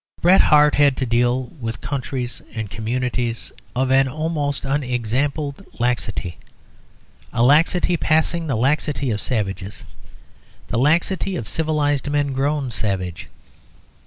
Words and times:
Bret 0.19 0.41
Harte 0.41 0.73
had 0.73 0.97
to 0.97 1.05
deal 1.05 1.43
with 1.61 1.79
countries 1.79 2.41
and 2.55 2.71
communities 2.71 3.51
of 3.75 3.91
an 3.91 4.07
almost 4.07 4.65
unexampled 4.65 5.63
laxity, 5.79 6.39
a 7.31 7.43
laxity 7.43 7.97
passing 7.97 8.47
the 8.47 8.55
laxity 8.55 9.11
of 9.11 9.21
savages, 9.21 9.83
the 10.69 10.79
laxity 10.79 11.35
of 11.35 11.47
civilised 11.47 12.09
men 12.09 12.33
grown 12.33 12.71
savage. 12.71 13.27